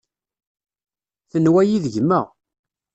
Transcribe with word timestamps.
Tenwa-yi 1.31 1.77
d 1.83 1.85
gma. 1.93 2.21